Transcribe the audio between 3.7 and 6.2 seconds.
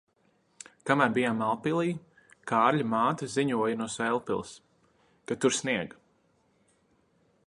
no Sēlpils, ka tur snieg.